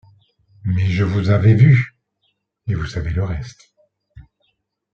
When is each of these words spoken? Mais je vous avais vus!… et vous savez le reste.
Mais 0.63 0.87
je 0.89 1.03
vous 1.03 1.29
avais 1.29 1.53
vus!… 1.53 1.95
et 2.65 2.73
vous 2.73 2.87
savez 2.87 3.11
le 3.11 3.23
reste. 3.23 3.71